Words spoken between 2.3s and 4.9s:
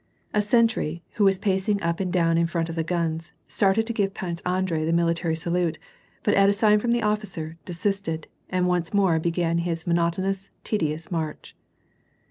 in front of the guns, started to give Prince Andrei